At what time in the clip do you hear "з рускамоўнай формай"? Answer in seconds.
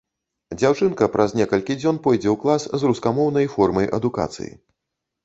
2.85-3.91